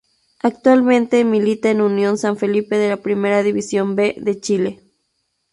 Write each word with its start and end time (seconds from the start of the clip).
Actualmente 0.41 1.23
milita 1.23 1.69
en 1.69 1.79
Unión 1.79 2.17
San 2.17 2.35
Felipe 2.35 2.75
de 2.75 2.89
la 2.89 2.97
Primera 3.03 3.43
División 3.43 3.95
B 3.95 4.15
de 4.19 4.39
Chile. 4.39 4.79